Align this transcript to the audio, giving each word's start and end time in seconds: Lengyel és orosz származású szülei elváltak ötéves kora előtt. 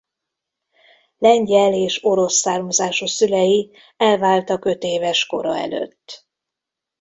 Lengyel 1.17 1.73
és 1.73 2.03
orosz 2.03 2.35
származású 2.39 3.05
szülei 3.05 3.71
elváltak 3.97 4.65
ötéves 4.65 5.25
kora 5.25 5.57
előtt. 5.57 6.27